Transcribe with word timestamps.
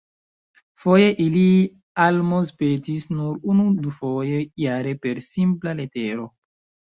Foje 0.85 1.09
ili 1.25 1.43
almozpetis 2.05 3.05
nur 3.11 3.37
unu-dufoje 3.55 4.41
jare 4.65 4.97
per 5.05 5.23
simpla 5.27 5.77
letero. 5.83 6.27